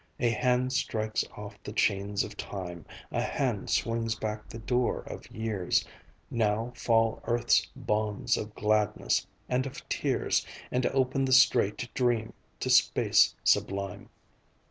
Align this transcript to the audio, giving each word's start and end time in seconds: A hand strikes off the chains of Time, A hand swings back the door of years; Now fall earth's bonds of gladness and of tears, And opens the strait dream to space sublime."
A 0.19 0.31
hand 0.31 0.73
strikes 0.73 1.23
off 1.37 1.61
the 1.61 1.71
chains 1.71 2.23
of 2.23 2.35
Time, 2.35 2.87
A 3.11 3.21
hand 3.21 3.69
swings 3.69 4.15
back 4.15 4.49
the 4.49 4.57
door 4.57 5.01
of 5.01 5.29
years; 5.29 5.85
Now 6.31 6.73
fall 6.75 7.21
earth's 7.25 7.67
bonds 7.75 8.35
of 8.35 8.55
gladness 8.55 9.27
and 9.47 9.67
of 9.67 9.87
tears, 9.89 10.43
And 10.71 10.87
opens 10.87 11.27
the 11.27 11.33
strait 11.33 11.87
dream 11.93 12.33
to 12.61 12.69
space 12.71 13.35
sublime." 13.43 14.09